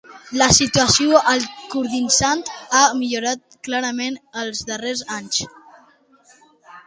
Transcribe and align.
La 0.41 0.45
situació 0.57 1.19
al 1.33 1.43
Kurdistan 1.73 2.39
ha 2.79 2.81
millorat 3.01 3.57
clarament 3.67 4.17
els 4.45 4.63
darrers 4.71 5.03
anys. 5.19 5.45